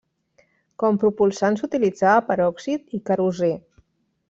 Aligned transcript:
Com 0.83 0.97
propulsants 1.03 1.61
utilitzava 1.69 2.25
peròxid 2.31 2.99
i 2.99 3.03
querosè. 3.11 3.53